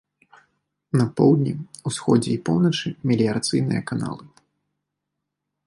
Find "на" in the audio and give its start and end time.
1.01-1.05